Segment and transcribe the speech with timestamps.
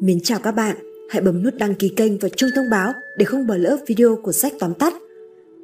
[0.00, 0.76] Mến chào các bạn,
[1.10, 4.18] hãy bấm nút đăng ký kênh và chuông thông báo để không bỏ lỡ video
[4.22, 4.94] của sách tóm tắt.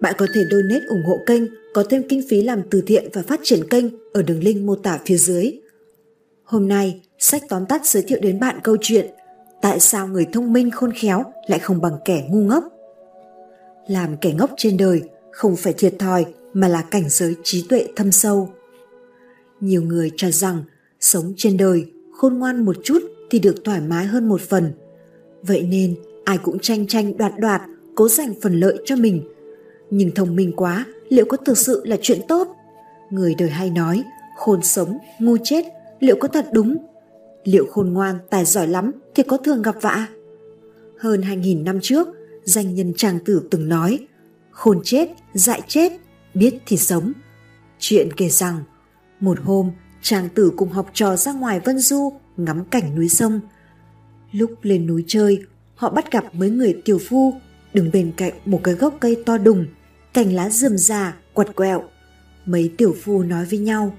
[0.00, 1.42] Bạn có thể donate ủng hộ kênh,
[1.74, 4.76] có thêm kinh phí làm từ thiện và phát triển kênh ở đường link mô
[4.76, 5.52] tả phía dưới.
[6.44, 9.06] Hôm nay, sách tóm tắt giới thiệu đến bạn câu chuyện
[9.62, 12.64] Tại sao người thông minh khôn khéo lại không bằng kẻ ngu ngốc?
[13.88, 17.88] Làm kẻ ngốc trên đời không phải thiệt thòi mà là cảnh giới trí tuệ
[17.96, 18.52] thâm sâu.
[19.60, 20.62] Nhiều người cho rằng
[21.00, 24.72] sống trên đời khôn ngoan một chút thì được thoải mái hơn một phần.
[25.42, 25.94] Vậy nên
[26.24, 27.62] ai cũng tranh tranh đoạt đoạt,
[27.94, 29.22] cố giành phần lợi cho mình.
[29.90, 32.48] Nhưng thông minh quá, liệu có thực sự là chuyện tốt?
[33.10, 34.02] Người đời hay nói,
[34.36, 35.64] khôn sống, ngu chết,
[36.00, 36.76] liệu có thật đúng?
[37.44, 40.08] Liệu khôn ngoan, tài giỏi lắm thì có thường gặp vạ?
[40.98, 42.08] Hơn 2.000 năm trước,
[42.44, 44.06] danh nhân tràng tử từng nói,
[44.50, 45.92] khôn chết, dại chết,
[46.34, 47.12] biết thì sống.
[47.78, 48.56] Chuyện kể rằng,
[49.20, 49.70] một hôm,
[50.02, 53.40] tràng tử cùng học trò ra ngoài Vân Du ngắm cảnh núi sông.
[54.32, 55.42] Lúc lên núi chơi,
[55.74, 57.34] họ bắt gặp mấy người tiểu phu
[57.74, 59.66] đứng bên cạnh một cái gốc cây to đùng,
[60.14, 61.82] cành lá rườm rà, quặt quẹo.
[62.46, 63.96] Mấy tiểu phu nói với nhau.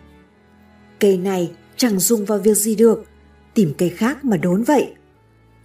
[1.00, 3.06] Cây này chẳng dùng vào việc gì được,
[3.54, 4.94] tìm cây khác mà đốn vậy.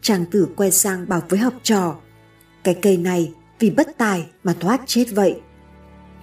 [0.00, 1.96] Chàng tử quay sang bảo với học trò,
[2.64, 5.40] cái cây này vì bất tài mà thoát chết vậy.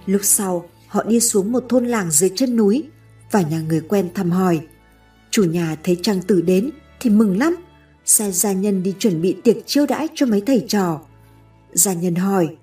[0.06, 2.82] Lúc sau, họ đi xuống một thôn làng dưới chân núi
[3.30, 4.60] và nhà người quen thăm hỏi.
[5.30, 7.56] Chủ nhà thấy trang tử đến thì mừng lắm,
[8.04, 11.00] sai gia nhân đi chuẩn bị tiệc chiêu đãi cho mấy thầy trò.
[11.72, 12.56] Gia nhân hỏi,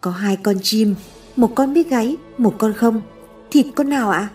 [0.00, 0.94] có hai con chim,
[1.36, 3.02] một con biết gáy, một con không,
[3.50, 4.18] thịt con nào ạ?
[4.18, 4.34] À?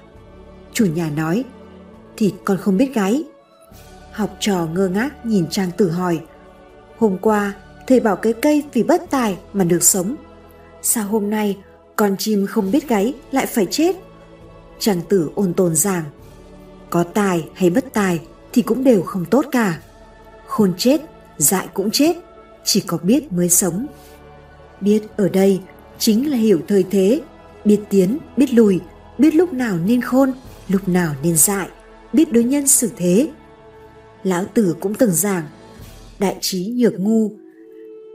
[0.74, 1.44] Chủ nhà nói,
[2.18, 3.24] thịt con không biết gáy.
[4.12, 6.20] Học trò ngơ ngác nhìn trang tử hỏi,
[6.98, 7.54] hôm qua
[7.88, 10.16] thầy bảo cái cây vì bất tài mà được sống.
[10.82, 11.58] Sao hôm nay
[11.96, 13.96] con chim không biết gáy lại phải chết?
[14.80, 16.04] Trang tử ôn tồn giảng,
[16.94, 18.20] có tài hay bất tài
[18.52, 19.82] thì cũng đều không tốt cả.
[20.48, 21.02] Khôn chết,
[21.38, 22.18] dại cũng chết,
[22.64, 23.86] chỉ có biết mới sống.
[24.82, 25.60] Biết ở đây
[25.98, 27.22] chính là hiểu thời thế,
[27.66, 28.80] biết tiến, biết lùi,
[29.18, 30.32] biết lúc nào nên khôn,
[30.68, 31.70] lúc nào nên dại,
[32.14, 33.30] biết đối nhân xử thế.
[34.24, 35.44] Lão Tử cũng từng giảng,
[36.20, 37.32] đại trí nhược ngu.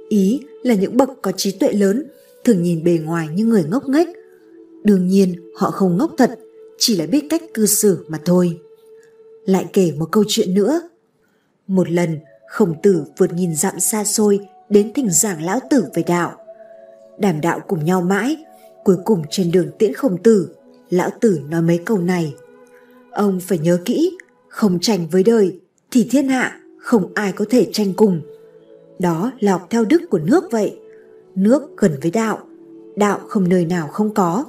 [0.08, 2.04] Ý là những bậc có trí tuệ lớn
[2.44, 4.08] thường nhìn bề ngoài như người ngốc nghếch.
[4.84, 6.38] Đương nhiên họ không ngốc thật,
[6.78, 8.60] chỉ là biết cách cư xử mà thôi
[9.48, 10.80] lại kể một câu chuyện nữa.
[11.66, 16.02] Một lần, khổng tử vượt nghìn dặm xa xôi đến thỉnh giảng lão tử về
[16.02, 16.36] đạo.
[17.18, 18.36] Đàm đạo cùng nhau mãi,
[18.84, 20.48] cuối cùng trên đường tiễn khổng tử,
[20.90, 22.34] lão tử nói mấy câu này.
[23.10, 24.16] Ông phải nhớ kỹ,
[24.48, 25.60] không tranh với đời,
[25.90, 28.20] thì thiên hạ không ai có thể tranh cùng.
[28.98, 30.78] Đó là học theo đức của nước vậy.
[31.34, 32.38] Nước gần với đạo,
[32.96, 34.44] đạo không nơi nào không có,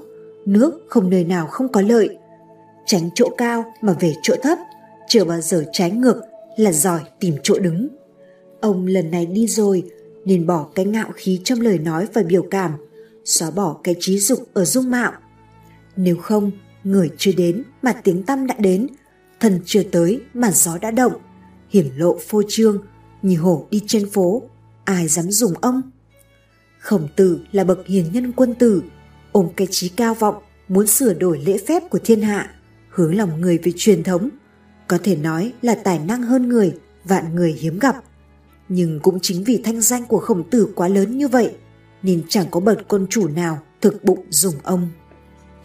[0.45, 2.17] nước không nơi nào không có lợi.
[2.85, 4.57] Tránh chỗ cao mà về chỗ thấp
[5.09, 6.21] chưa bao giờ trái ngược
[6.57, 7.87] là giỏi tìm chỗ đứng.
[8.61, 9.83] Ông lần này đi rồi
[10.25, 12.71] nên bỏ cái ngạo khí trong lời nói và biểu cảm,
[13.25, 15.11] xóa bỏ cái trí dục ở dung mạo.
[15.95, 16.51] Nếu không,
[16.83, 18.87] người chưa đến mà tiếng tâm đã đến,
[19.39, 21.13] thần chưa tới mà gió đã động,
[21.69, 22.83] hiển lộ phô trương,
[23.21, 24.41] như hổ đi trên phố,
[24.85, 25.81] ai dám dùng ông?
[26.79, 28.83] Khổng tử là bậc hiền nhân quân tử,
[29.31, 30.35] ôm cái trí cao vọng,
[30.67, 32.55] muốn sửa đổi lễ phép của thiên hạ,
[32.89, 34.29] hướng lòng người về truyền thống,
[34.89, 36.73] có thể nói là tài năng hơn người,
[37.03, 37.95] vạn người hiếm gặp.
[38.69, 41.51] Nhưng cũng chính vì thanh danh của khổng tử quá lớn như vậy,
[42.03, 44.89] nên chẳng có bậc quân chủ nào thực bụng dùng ông.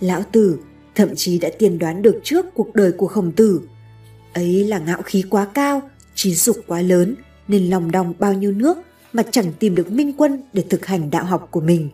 [0.00, 0.58] Lão Tử
[0.94, 3.60] thậm chí đã tiên đoán được trước cuộc đời của khổng tử.
[4.32, 5.82] Ấy là ngạo khí quá cao,
[6.14, 7.14] trí dục quá lớn,
[7.48, 8.78] nên lòng đong bao nhiêu nước
[9.12, 11.88] mà chẳng tìm được minh quân để thực hành đạo học của mình.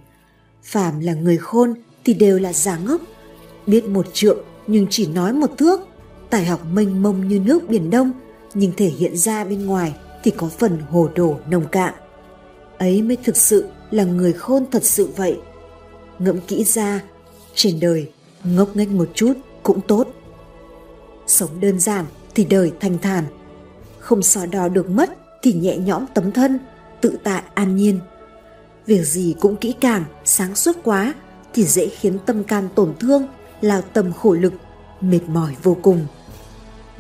[0.63, 1.75] Phàm là người khôn
[2.05, 3.01] thì đều là giả ngốc,
[3.67, 5.81] biết một trượng nhưng chỉ nói một thước,
[6.31, 8.13] tài học mênh mông như nước biển đông,
[8.55, 11.95] nhưng thể hiện ra bên ngoài thì có phần hồ đồ nồng cạn.
[12.79, 15.39] Ấy mới thực sự là người khôn thật sự vậy.
[16.19, 17.01] Ngẫm kỹ ra,
[17.55, 18.11] trên đời,
[18.45, 19.33] ngốc nghếch một chút
[19.63, 20.09] cũng tốt.
[21.27, 22.05] Sống đơn giản
[22.35, 23.25] thì đời thanh thản.
[23.99, 25.11] Không so đo được mất
[25.43, 26.59] thì nhẹ nhõm tấm thân,
[27.01, 28.01] tự tại an nhiên.
[28.87, 31.15] Việc gì cũng kỹ càng, sáng suốt quá
[31.55, 33.27] thì dễ khiến tâm can tổn thương,
[33.61, 34.53] lao tâm khổ lực,
[35.01, 36.07] mệt mỏi vô cùng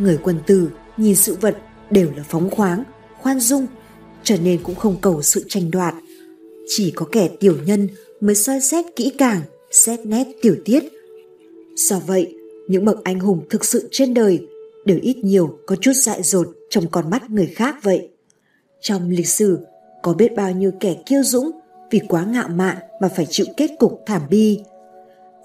[0.00, 1.56] người quân tử nhìn sự vật
[1.90, 2.84] đều là phóng khoáng,
[3.18, 3.66] khoan dung,
[4.22, 5.94] cho nên cũng không cầu sự tranh đoạt.
[6.66, 7.88] Chỉ có kẻ tiểu nhân
[8.20, 10.84] mới soi xét kỹ càng, xét nét tiểu tiết.
[11.76, 12.34] Do vậy,
[12.68, 14.46] những bậc anh hùng thực sự trên đời
[14.84, 18.08] đều ít nhiều có chút dại dột trong con mắt người khác vậy.
[18.80, 19.58] Trong lịch sử,
[20.02, 21.50] có biết bao nhiêu kẻ kiêu dũng
[21.90, 24.60] vì quá ngạo mạn mà phải chịu kết cục thảm bi.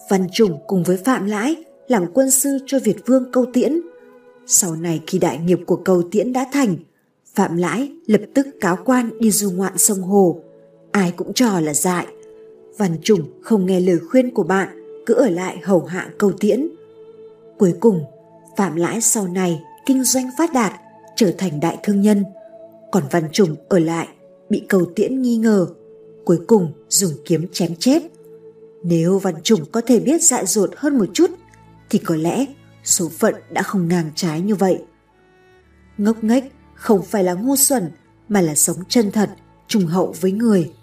[0.10, 1.56] Văn Trùng cùng với Phạm Lãi
[1.88, 3.82] làm quân sư cho Việt Vương Câu Tiễn
[4.48, 6.76] sau này khi đại nghiệp của cầu tiễn đã thành,
[7.36, 10.40] Phạm Lãi lập tức cáo quan đi du ngoạn sông Hồ.
[10.92, 12.08] Ai cũng cho là dại.
[12.78, 14.68] Văn Trùng không nghe lời khuyên của bạn,
[15.06, 16.68] cứ ở lại hầu hạ cầu tiễn.
[17.58, 18.04] Cuối cùng,
[18.58, 20.74] Phạm Lãi sau này kinh doanh phát đạt,
[21.16, 22.24] trở thành đại thương nhân.
[22.92, 24.08] Còn Văn Trùng ở lại,
[24.50, 25.68] bị cầu tiễn nghi ngờ,
[26.26, 28.04] cuối cùng dùng kiếm chém chết.
[28.84, 31.32] Nếu Văn Trùng có thể biết dại dột hơn một chút,
[31.90, 32.46] thì có lẽ
[32.86, 34.82] số phận đã không ngang trái như vậy.
[35.98, 36.44] Ngốc nghếch
[36.76, 37.92] không phải là ngu xuẩn,
[38.30, 39.30] mà là sống chân thật,
[39.68, 40.74] trùng hậu với người.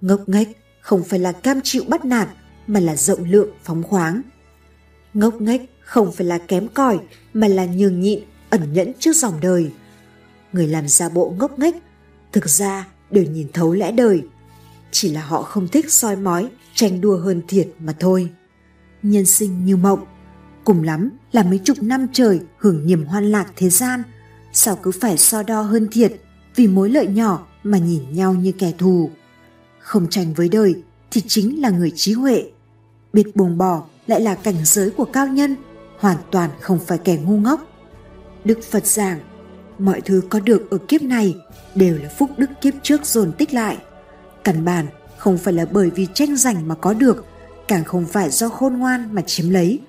[0.00, 0.48] Ngốc nghếch
[0.80, 2.28] không phải là cam chịu bắt nạt,
[2.66, 4.22] mà là rộng lượng phóng khoáng.
[5.14, 6.98] Ngốc nghếch không phải là kém cỏi,
[7.32, 8.20] mà là nhường nhịn,
[8.50, 9.70] ẩn nhẫn trước dòng đời.
[10.52, 11.74] Người làm ra bộ ngốc nghếch,
[12.32, 14.22] thực ra đều nhìn thấu lẽ đời.
[14.90, 18.30] Chỉ là họ không thích soi mói, tranh đua hơn thiệt mà thôi.
[19.02, 20.04] Nhân sinh như mộng,
[20.68, 24.02] cùng lắm là mấy chục năm trời hưởng niềm hoan lạc thế gian,
[24.52, 26.12] sao cứ phải so đo hơn thiệt
[26.56, 29.10] vì mối lợi nhỏ mà nhìn nhau như kẻ thù.
[29.80, 32.44] Không tranh với đời thì chính là người trí huệ.
[33.12, 35.56] Biết buông bỏ lại là cảnh giới của cao nhân,
[35.98, 37.60] hoàn toàn không phải kẻ ngu ngốc.
[38.44, 39.20] Đức Phật giảng,
[39.78, 41.36] mọi thứ có được ở kiếp này
[41.74, 43.78] đều là phúc đức kiếp trước dồn tích lại.
[44.44, 44.86] Căn bản
[45.18, 47.24] không phải là bởi vì tranh giành mà có được,
[47.68, 49.80] càng không phải do khôn ngoan mà chiếm lấy.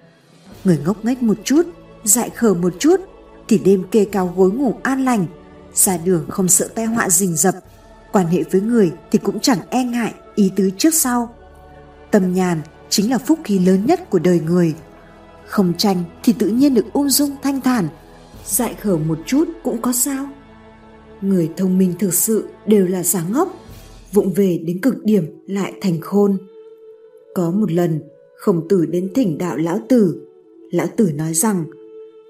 [0.63, 1.65] Người ngốc nghếch một chút,
[2.03, 2.99] dại khờ một chút,
[3.47, 5.25] thì đêm kê cao gối ngủ an lành,
[5.73, 7.55] ra đường không sợ tai họa rình rập,
[8.11, 11.35] quan hệ với người thì cũng chẳng e ngại ý tứ trước sau.
[12.11, 14.75] Tâm nhàn chính là phúc khí lớn nhất của đời người.
[15.47, 17.87] Không tranh thì tự nhiên được ung dung thanh thản,
[18.45, 20.29] dại khờ một chút cũng có sao.
[21.21, 23.53] Người thông minh thực sự đều là giả ngốc,
[24.13, 26.37] vụng về đến cực điểm lại thành khôn.
[27.35, 28.01] Có một lần,
[28.37, 30.28] khổng tử đến thỉnh đạo lão tử.
[30.71, 31.65] Lão tử nói rằng,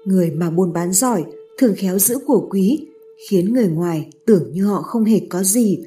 [0.04, 1.24] người mà buôn bán giỏi
[1.58, 2.86] thường khéo giữ của quý,
[3.28, 5.78] khiến người ngoài tưởng như họ không hề có gì.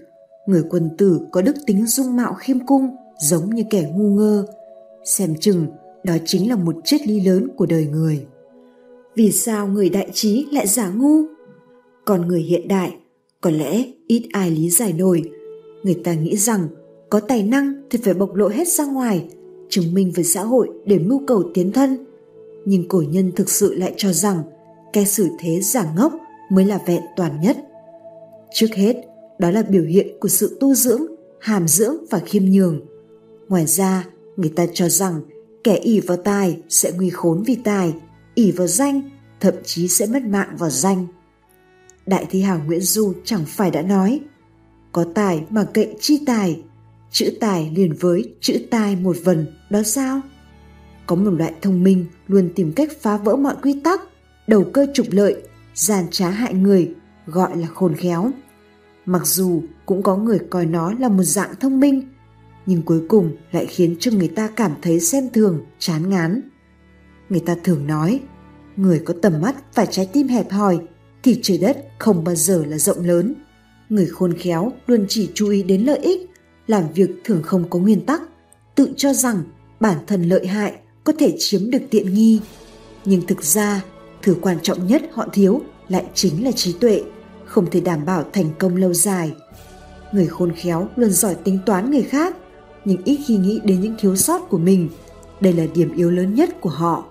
[0.47, 2.89] Người quân tử có đức tính dung mạo khiêm cung,
[3.21, 4.45] giống như kẻ ngu ngơ.
[5.05, 5.65] Xem chừng,
[6.03, 8.25] đó chính là một triết lý lớn của đời người.
[9.15, 11.21] Vì sao người đại trí lại giả ngu?
[12.05, 12.95] Còn người hiện đại,
[13.41, 15.21] có lẽ ít ai lý giải nổi.
[15.83, 16.67] Người ta nghĩ rằng
[17.09, 19.25] có tài năng thì phải bộc lộ hết ra ngoài,
[19.69, 22.05] chứng minh với xã hội để mưu cầu tiến thân.
[22.65, 24.43] Nhưng cổ nhân thực sự lại cho rằng
[24.93, 26.13] cái xử thế giả ngốc
[26.51, 27.57] mới là vẹn toàn nhất.
[28.53, 28.95] Trước hết,
[29.39, 31.01] đó là biểu hiện của sự tu dưỡng,
[31.39, 32.81] hàm dưỡng và khiêm nhường.
[33.49, 34.05] Ngoài ra,
[34.37, 35.21] người ta cho rằng
[35.63, 37.93] kẻ ỷ vào tài sẽ nguy khốn vì tài,
[38.35, 39.01] ỷ vào danh
[39.39, 41.07] thậm chí sẽ mất mạng vào danh.
[42.05, 44.19] Đại thi hào Nguyễn Du chẳng phải đã nói
[44.91, 46.61] có tài mà cậy chi tài,
[47.11, 50.21] chữ tài liền với chữ tai một vần, đó sao?
[51.07, 54.01] Có một loại thông minh luôn tìm cách phá vỡ mọi quy tắc,
[54.47, 55.43] đầu cơ trục lợi,
[55.75, 56.93] gian trá hại người,
[57.25, 58.31] gọi là khôn khéo.
[59.05, 62.03] Mặc dù cũng có người coi nó là một dạng thông minh,
[62.65, 66.41] nhưng cuối cùng lại khiến cho người ta cảm thấy xem thường, chán ngán.
[67.29, 68.19] Người ta thường nói,
[68.75, 70.79] người có tầm mắt và trái tim hẹp hòi
[71.23, 73.35] thì trời đất không bao giờ là rộng lớn.
[73.89, 76.29] Người khôn khéo luôn chỉ chú ý đến lợi ích,
[76.67, 78.21] làm việc thường không có nguyên tắc,
[78.75, 79.43] tự cho rằng
[79.79, 80.73] bản thân lợi hại
[81.03, 82.39] có thể chiếm được tiện nghi.
[83.05, 83.83] Nhưng thực ra,
[84.21, 87.03] thứ quan trọng nhất họ thiếu lại chính là trí tuệ,
[87.45, 89.33] không thể đảm bảo thành công lâu dài.
[90.11, 92.35] Người khôn khéo luôn giỏi tính toán người khác,
[92.85, 94.89] nhưng ít khi nghĩ đến những thiếu sót của mình.
[95.41, 97.05] Đây là điểm yếu lớn nhất của họ.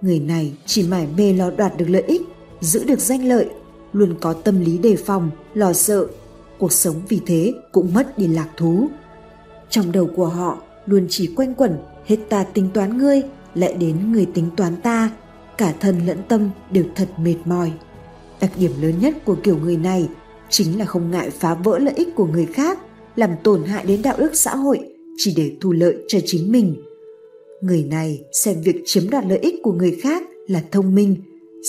[0.00, 2.22] Người này chỉ mải mê lo đoạt được lợi ích,
[2.60, 3.48] giữ được danh lợi,
[3.92, 6.06] luôn có tâm lý đề phòng, lo sợ.
[6.58, 8.88] Cuộc sống vì thế cũng mất đi lạc thú.
[9.70, 13.22] Trong đầu của họ luôn chỉ quanh quẩn hết ta tính toán ngươi,
[13.54, 15.10] lại đến người tính toán ta,
[15.58, 17.72] cả thân lẫn tâm đều thật mệt mỏi.
[18.40, 20.08] Đặc điểm lớn nhất của kiểu người này
[20.48, 22.78] chính là không ngại phá vỡ lợi ích của người khác,
[23.16, 24.78] làm tổn hại đến đạo đức xã hội
[25.16, 26.82] chỉ để thu lợi cho chính mình.
[27.60, 31.16] Người này xem việc chiếm đoạt lợi ích của người khác là thông minh,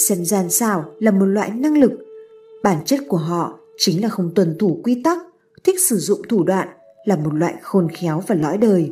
[0.07, 1.91] xem gian xảo là một loại năng lực.
[2.63, 5.17] Bản chất của họ chính là không tuân thủ quy tắc,
[5.63, 6.67] thích sử dụng thủ đoạn
[7.05, 8.91] là một loại khôn khéo và lõi đời.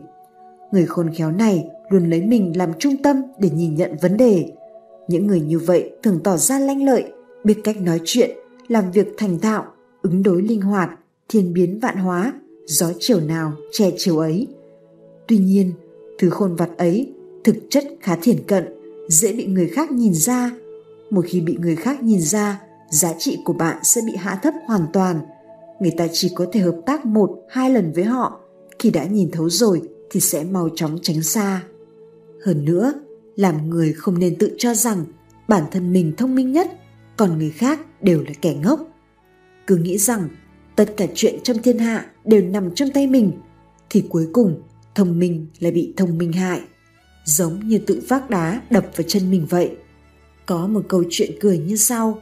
[0.72, 4.46] Người khôn khéo này luôn lấy mình làm trung tâm để nhìn nhận vấn đề.
[5.08, 7.04] Những người như vậy thường tỏ ra lanh lợi,
[7.44, 8.32] biết cách nói chuyện,
[8.68, 9.66] làm việc thành thạo,
[10.02, 10.90] ứng đối linh hoạt,
[11.30, 12.34] thiên biến vạn hóa,
[12.66, 14.48] gió chiều nào che chiều ấy.
[15.28, 15.72] Tuy nhiên,
[16.20, 17.14] thứ khôn vặt ấy
[17.44, 18.66] thực chất khá thiển cận,
[19.10, 20.52] dễ bị người khác nhìn ra.
[21.10, 22.62] Một khi bị người khác nhìn ra,
[22.92, 25.20] giá trị của bạn sẽ bị hạ thấp hoàn toàn.
[25.80, 28.40] Người ta chỉ có thể hợp tác một, hai lần với họ.
[28.80, 31.64] Khi đã nhìn thấu rồi thì sẽ mau chóng tránh xa.
[32.46, 32.94] Hơn nữa,
[33.36, 35.06] làm người không nên tự cho rằng
[35.48, 36.72] bản thân mình thông minh nhất,
[37.18, 38.88] còn người khác đều là kẻ ngốc.
[39.68, 40.30] cứ nghĩ rằng
[40.76, 43.32] tất cả chuyện trong thiên hạ đều nằm trong tay mình
[43.90, 44.62] thì cuối cùng
[44.96, 46.62] thông minh lại bị thông minh hại
[47.26, 49.72] giống như tự vác đá đập vào chân mình vậy
[50.46, 52.22] có một câu chuyện cười như sau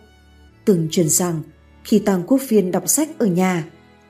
[0.65, 1.41] từng truyền rằng
[1.83, 3.65] khi Tàng Quốc Phiên đọc sách ở nhà,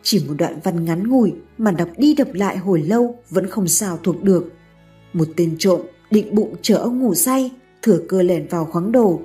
[0.10, 3.68] chỉ một đoạn văn ngắn ngủi mà đọc đi đọc lại hồi lâu vẫn không
[3.68, 4.52] sao thuộc được.
[5.14, 7.52] Một tên trộm định bụng chờ ông ngủ say,
[7.82, 9.20] thừa cơ lẻn vào khoáng đồ.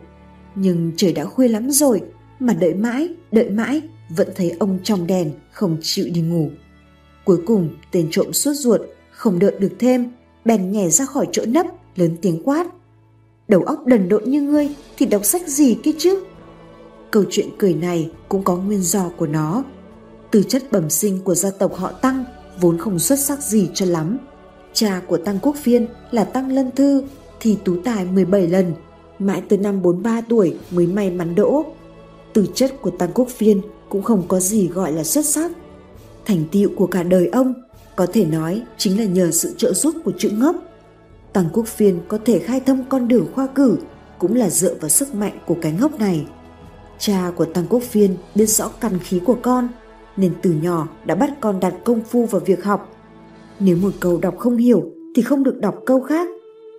[0.55, 2.03] Nhưng trời đã khuya lắm rồi,
[2.41, 3.83] mà đợi mãi, đợi mãi,
[4.17, 6.51] vẫn thấy ông trong đèn, không chịu đi ngủ.
[7.25, 10.11] Cuối cùng, tên trộm suốt ruột, không đợi được thêm,
[10.45, 12.67] bèn nhảy ra khỏi chỗ nấp, lớn tiếng quát.
[13.49, 16.25] Đầu óc đần độn như ngươi thì đọc sách gì kia chứ?
[17.11, 19.65] Câu chuyện cười này cũng có nguyên do của nó.
[20.35, 22.25] Từ chất bẩm sinh của gia tộc họ Tăng
[22.61, 24.19] vốn không xuất sắc gì cho lắm.
[24.73, 27.03] Cha của Tăng Quốc Phiên là Tăng Lân Thư
[27.41, 28.73] thì tú tài 17 lần,
[29.19, 31.65] mãi tới năm 43 tuổi mới may mắn đỗ.
[32.33, 35.51] Từ chất của Tăng Quốc Phiên cũng không có gì gọi là xuất sắc.
[36.27, 37.55] Thành tựu của cả đời ông
[37.97, 40.57] có thể nói chính là nhờ sự trợ giúp của chữ ngốc.
[41.33, 43.77] Tăng Quốc Phiên có thể khai thông con đường khoa cử
[44.19, 46.27] cũng là dựa vào sức mạnh của cái ngốc này.
[46.99, 49.69] Cha của Tăng Quốc Phiên biết rõ căn khí của con
[50.17, 52.97] nên từ nhỏ đã bắt con đặt công phu vào việc học.
[53.61, 56.29] Nếu một câu đọc không hiểu thì không được đọc câu khác.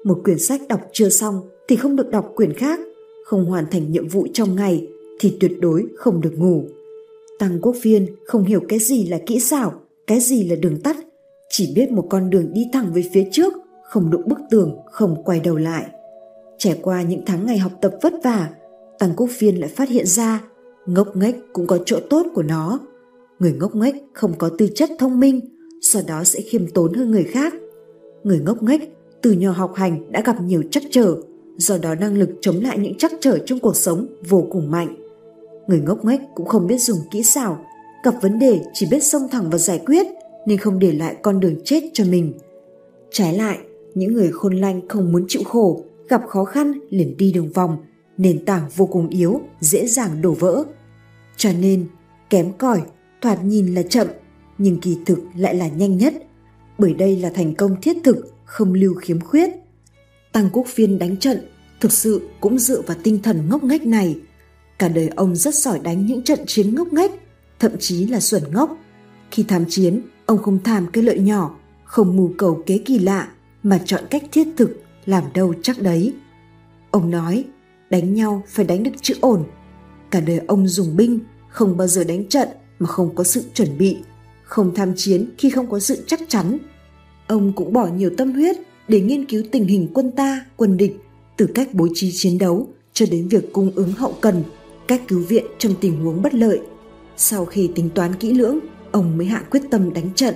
[0.03, 2.79] Một quyển sách đọc chưa xong thì không được đọc quyển khác.
[3.25, 4.87] Không hoàn thành nhiệm vụ trong ngày
[5.19, 6.63] thì tuyệt đối không được ngủ.
[7.39, 9.73] Tăng Quốc Phiên không hiểu cái gì là kỹ xảo,
[10.07, 10.97] cái gì là đường tắt.
[11.49, 15.23] Chỉ biết một con đường đi thẳng về phía trước, không đụng bức tường, không
[15.23, 15.85] quay đầu lại.
[16.57, 18.49] Trải qua những tháng ngày học tập vất vả,
[18.99, 20.41] Tăng Quốc Phiên lại phát hiện ra
[20.85, 22.79] ngốc nghếch cũng có chỗ tốt của nó.
[23.39, 25.39] Người ngốc nghếch không có tư chất thông minh,
[25.81, 27.53] do đó sẽ khiêm tốn hơn người khác.
[28.23, 28.81] Người ngốc nghếch
[29.21, 31.15] từ nhỏ học hành đã gặp nhiều trắc trở,
[31.57, 34.95] do đó năng lực chống lại những trắc trở trong cuộc sống vô cùng mạnh.
[35.67, 37.65] Người ngốc nghếch cũng không biết dùng kỹ xảo,
[38.03, 40.07] gặp vấn đề chỉ biết xông thẳng và giải quyết
[40.45, 42.33] nên không để lại con đường chết cho mình.
[43.11, 43.57] Trái lại,
[43.95, 47.77] những người khôn lanh không muốn chịu khổ, gặp khó khăn liền đi đường vòng,
[48.17, 50.63] nền tảng vô cùng yếu, dễ dàng đổ vỡ.
[51.37, 51.85] Cho nên,
[52.29, 52.81] kém cỏi,
[53.25, 54.07] thoạt nhìn là chậm,
[54.57, 56.13] nhưng kỳ thực lại là nhanh nhất,
[56.77, 59.49] bởi đây là thành công thiết thực, không lưu khiếm khuyết.
[60.31, 64.19] Tăng Quốc Phiên đánh trận thực sự cũng dựa vào tinh thần ngốc nghếch này.
[64.79, 67.11] Cả đời ông rất giỏi đánh những trận chiến ngốc nghếch,
[67.59, 68.77] thậm chí là xuẩn ngốc.
[69.31, 73.29] Khi tham chiến, ông không tham cái lợi nhỏ, không mù cầu kế kỳ lạ,
[73.63, 76.13] mà chọn cách thiết thực, làm đâu chắc đấy.
[76.91, 77.43] Ông nói,
[77.89, 79.43] đánh nhau phải đánh được chữ ổn.
[80.11, 82.47] Cả đời ông dùng binh, không bao giờ đánh trận
[82.79, 83.97] mà không có sự chuẩn bị,
[84.43, 86.57] không tham chiến khi không có sự chắc chắn.
[87.27, 88.55] Ông cũng bỏ nhiều tâm huyết
[88.87, 90.97] để nghiên cứu tình hình quân ta, quân địch,
[91.37, 94.43] từ cách bố trí chiến đấu cho đến việc cung ứng hậu cần,
[94.87, 96.59] cách cứu viện trong tình huống bất lợi.
[97.17, 98.59] Sau khi tính toán kỹ lưỡng,
[98.91, 100.35] ông mới hạ quyết tâm đánh trận.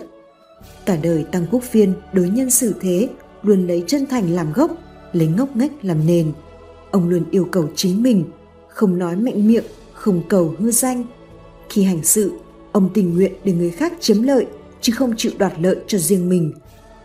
[0.86, 3.10] Cả đời Tăng Quốc Phiên đối nhân xử thế
[3.44, 4.72] luôn lấy chân thành làm gốc,
[5.14, 6.32] lấy ngốc nghếch làm nền–
[6.92, 8.24] ông luôn yêu cầu chính mình
[8.68, 11.04] không nói mạnh miệng không cầu hư danh
[11.70, 12.32] khi hành sự
[12.72, 14.46] ông tình nguyện để người khác chiếm lợi
[14.82, 16.54] chứ không chịu đoạt lợi cho riêng mình.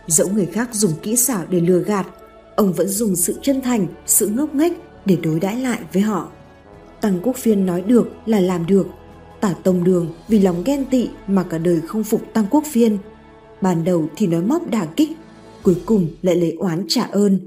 [0.07, 2.07] Dẫu người khác dùng kỹ xảo để lừa gạt
[2.57, 4.73] ông vẫn dùng sự chân thành sự ngốc nghếch
[5.07, 6.29] để đối đãi lại với họ.
[7.01, 8.87] Tăng quốc phiên nói được là làm được
[9.41, 12.99] tả tông đường vì lòng ghen tị mà cả đời không phục tăng quốc phiên.
[13.61, 15.11] Ban đầu thì nói móc đả kích
[15.63, 17.39] cuối cùng lại lấy oán trả ơn.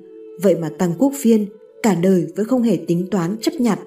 [0.41, 1.45] Vậy mà tăng quốc phiên
[1.83, 3.79] cả đời vẫn không hề tính toán chấp nhặt.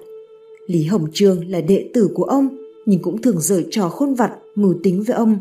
[0.67, 4.31] Lý Hồng Trương là đệ tử của ông, nhưng cũng thường dở trò khôn vặt,
[4.55, 5.39] mưu tính với ông.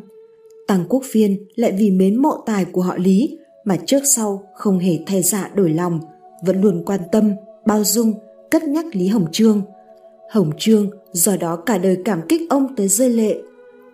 [0.67, 4.79] Tăng Quốc Phiên lại vì mến mộ tài của họ Lý mà trước sau không
[4.79, 6.01] hề thay dạ đổi lòng,
[6.47, 7.33] vẫn luôn quan tâm,
[7.67, 8.13] bao dung,
[8.51, 9.63] cất nhắc Lý Hồng Trương.
[10.31, 13.39] Hồng Trương do đó cả đời cảm kích ông tới rơi lệ.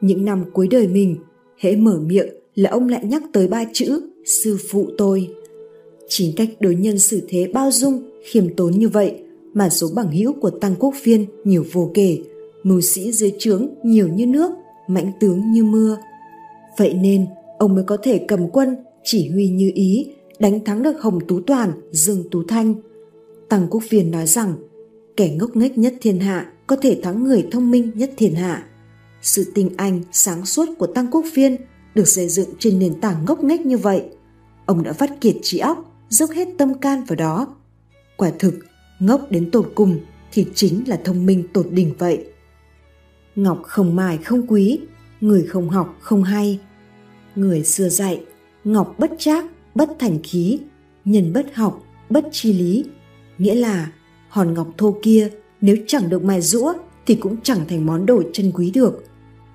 [0.01, 1.17] Những năm cuối đời mình,
[1.59, 5.31] hễ mở miệng là ông lại nhắc tới ba chữ sư phụ tôi.
[6.09, 9.15] Chính cách đối nhân xử thế bao dung, khiêm tốn như vậy
[9.55, 12.19] mà số bằng hữu của Tăng Quốc Phiên nhiều vô kể,
[12.67, 14.51] mưu sĩ dưới trướng nhiều như nước,
[14.89, 15.99] mãnh tướng như mưa.
[16.79, 17.27] Vậy nên,
[17.59, 21.41] ông mới có thể cầm quân, chỉ huy như ý, đánh thắng được Hồng Tú
[21.41, 22.75] Toàn, Dương Tú Thanh.
[23.49, 24.55] Tăng Quốc Phiên nói rằng,
[25.17, 28.65] kẻ ngốc nghếch nhất thiên hạ có thể thắng người thông minh nhất thiên hạ.
[29.23, 31.57] Sự tinh anh, sáng suốt của Tăng Quốc Phiên
[31.95, 34.03] được xây dựng trên nền tảng ngốc nghếch như vậy.
[34.67, 37.55] Ông đã vắt kiệt trí óc, dốc hết tâm can vào đó.
[38.17, 38.55] Quả thực,
[39.01, 39.99] ngốc đến tột cùng
[40.33, 42.25] thì chính là thông minh tột đỉnh vậy.
[43.37, 44.79] Ngọc không mài không quý,
[45.21, 46.61] người không học không hay.
[47.37, 48.25] Người xưa dạy,
[48.65, 50.59] ngọc bất trác, bất thành khí,
[51.05, 52.85] nhân bất học, bất chi lý.
[53.39, 53.93] Nghĩa là
[54.29, 55.29] hòn ngọc thô kia
[55.61, 56.75] nếu chẳng được mài rũa
[57.07, 59.05] thì cũng chẳng thành món đồ chân quý được.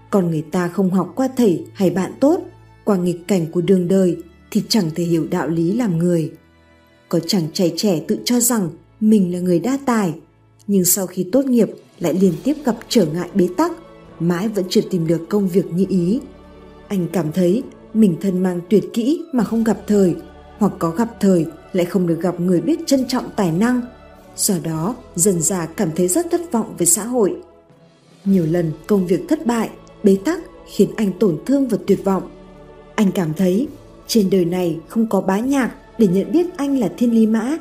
[0.10, 2.40] còn người ta không học qua thầy hay bạn tốt
[2.84, 4.18] qua nghịch cảnh của đường đời
[4.52, 6.32] thì chẳng thể hiểu đạo lý làm người
[7.10, 8.70] có chàng trai trẻ tự cho rằng
[9.00, 10.14] mình là người đa tài
[10.68, 11.70] nhưng sau khi tốt nghiệp
[12.02, 13.72] lại liên tiếp gặp trở ngại bế tắc,
[14.20, 16.20] mãi vẫn chưa tìm được công việc như ý.
[16.88, 20.16] Anh cảm thấy mình thân mang tuyệt kỹ mà không gặp thời,
[20.58, 23.82] hoặc có gặp thời lại không được gặp người biết trân trọng tài năng,
[24.36, 27.36] do đó dần già cảm thấy rất thất vọng với xã hội.
[28.26, 29.70] Nhiều lần công việc thất bại,
[30.04, 30.40] bế tắc
[30.74, 32.24] khiến anh tổn thương và tuyệt vọng.
[32.96, 33.68] Anh cảm thấy
[34.08, 37.58] trên đời này không có bá nhạc để nhận biết anh là thiên lý mã.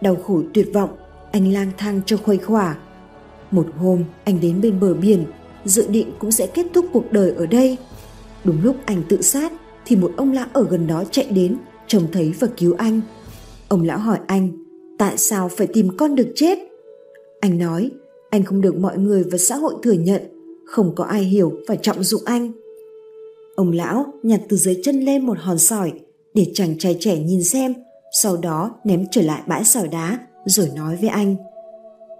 [0.00, 0.90] Đau khổ tuyệt vọng,
[1.32, 2.76] anh lang thang cho khuây khỏa
[3.50, 5.24] một hôm, anh đến bên bờ biển,
[5.64, 7.76] dự định cũng sẽ kết thúc cuộc đời ở đây.
[8.44, 9.52] Đúng lúc anh tự sát,
[9.86, 13.00] thì một ông lão ở gần đó chạy đến, trông thấy và cứu anh.
[13.68, 14.50] Ông lão hỏi anh,
[14.98, 16.58] tại sao phải tìm con được chết?
[17.40, 17.90] Anh nói,
[18.30, 20.22] anh không được mọi người và xã hội thừa nhận,
[20.66, 22.52] không có ai hiểu và trọng dụng anh.
[23.56, 25.92] Ông lão nhặt từ dưới chân lên một hòn sỏi
[26.34, 27.74] để chàng trai trẻ nhìn xem,
[28.22, 31.36] sau đó ném trở lại bãi sỏi đá, rồi nói với anh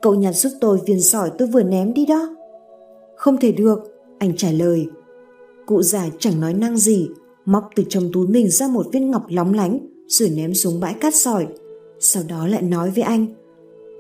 [0.03, 2.37] cậu nhặt giúp tôi viên sỏi tôi vừa ném đi đó.
[3.17, 3.79] Không thể được,
[4.19, 4.87] anh trả lời.
[5.67, 7.09] Cụ già chẳng nói năng gì,
[7.45, 10.95] móc từ trong túi mình ra một viên ngọc lóng lánh, rồi ném xuống bãi
[10.95, 11.47] cát sỏi.
[12.01, 13.27] Sau đó lại nói với anh,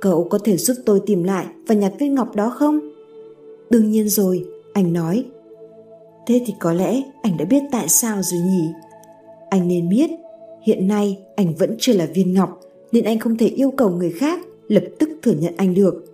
[0.01, 2.81] cậu có thể giúp tôi tìm lại và nhặt viên ngọc đó không?
[3.71, 5.25] Đương nhiên rồi, anh nói.
[6.27, 8.69] Thế thì có lẽ anh đã biết tại sao rồi nhỉ?
[9.51, 10.11] Anh nên biết,
[10.63, 12.61] hiện nay anh vẫn chưa là viên ngọc
[12.93, 16.05] nên anh không thể yêu cầu người khác lập tức thừa nhận anh được.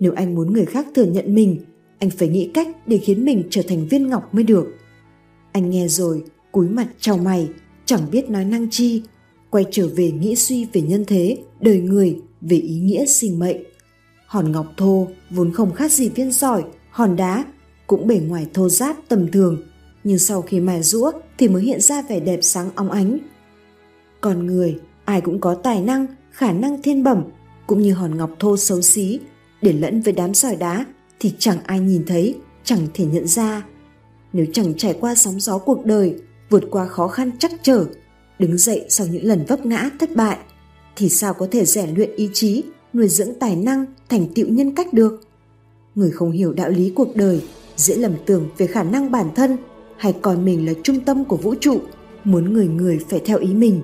[0.00, 1.60] Nếu anh muốn người khác thừa nhận mình,
[1.98, 4.74] anh phải nghĩ cách để khiến mình trở thành viên ngọc mới được.
[5.52, 7.48] Anh nghe rồi, cúi mặt chào mày,
[7.84, 9.02] chẳng biết nói năng chi,
[9.50, 13.56] quay trở về nghĩ suy về nhân thế, đời người, về ý nghĩa sinh mệnh.
[14.26, 17.44] Hòn ngọc thô, vốn không khác gì viên sỏi, hòn đá,
[17.86, 19.62] cũng bề ngoài thô ráp, tầm thường,
[20.04, 23.18] nhưng sau khi mài rũa thì mới hiện ra vẻ đẹp sáng óng ánh.
[24.20, 27.24] Con người, ai cũng có tài năng, khả năng thiên bẩm
[27.66, 29.20] cũng như hòn ngọc thô xấu xí,
[29.62, 30.84] để lẫn với đám sỏi đá
[31.20, 33.62] thì chẳng ai nhìn thấy, chẳng thể nhận ra.
[34.32, 36.14] Nếu chẳng trải qua sóng gió cuộc đời,
[36.50, 37.84] vượt qua khó khăn chắc trở,
[38.38, 40.38] đứng dậy sau những lần vấp ngã thất bại,
[40.96, 42.62] thì sao có thể rèn luyện ý chí,
[42.94, 45.20] nuôi dưỡng tài năng, thành tựu nhân cách được?
[45.94, 47.42] Người không hiểu đạo lý cuộc đời,
[47.76, 49.56] dễ lầm tưởng về khả năng bản thân,
[49.96, 51.80] hay coi mình là trung tâm của vũ trụ,
[52.24, 53.82] muốn người người phải theo ý mình.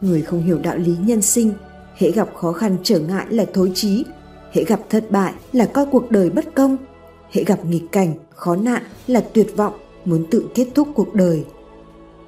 [0.00, 1.52] Người không hiểu đạo lý nhân sinh
[1.96, 4.04] hễ gặp khó khăn trở ngại là thối chí.
[4.52, 6.76] Hễ gặp thất bại là coi cuộc đời bất công.
[7.30, 11.44] Hễ gặp nghịch cảnh, khó nạn là tuyệt vọng, muốn tự kết thúc cuộc đời.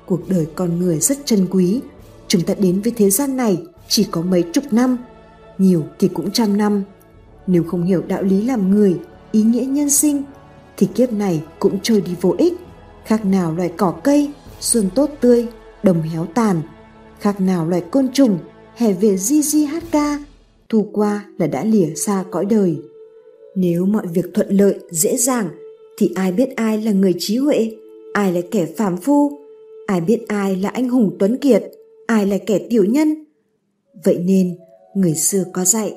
[0.07, 1.81] Cuộc đời con người rất trân quý.
[2.28, 4.96] Chúng ta đến với thế gian này chỉ có mấy chục năm,
[5.59, 6.83] nhiều thì cũng trăm năm.
[7.46, 9.00] Nếu không hiểu đạo lý làm người,
[9.33, 10.22] ý nghĩa nhân sinh,
[10.76, 12.54] thì kiếp này cũng trôi đi vô ích.
[13.04, 15.46] Khác nào loài cỏ cây xuân tốt tươi,
[15.83, 16.62] đồng héo tàn.
[17.20, 18.38] Khác nào loài côn trùng
[18.79, 20.19] hè về di di hát ca,
[20.69, 22.77] thu qua là đã lìa xa cõi đời.
[23.55, 25.49] Nếu mọi việc thuận lợi, dễ dàng,
[25.99, 27.77] thì ai biết ai là người trí huệ,
[28.12, 29.38] ai là kẻ phàm phu,
[29.87, 31.64] ai biết ai là anh hùng tuấn kiệt,
[32.07, 33.25] ai là kẻ tiểu nhân.
[34.05, 34.57] Vậy nên,
[34.95, 35.95] người xưa có dạy,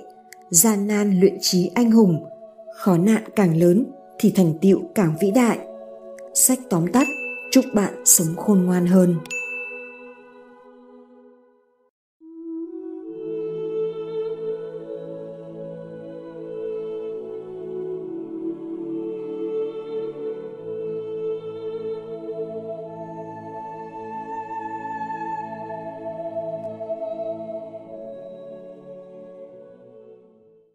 [0.50, 2.24] gian nan luyện trí anh hùng,
[2.78, 3.86] khó nạn càng lớn
[4.20, 5.60] thì thành tựu càng vĩ đại.
[6.34, 7.08] Sách tóm tắt,
[7.52, 9.16] chúc bạn sống khôn ngoan hơn.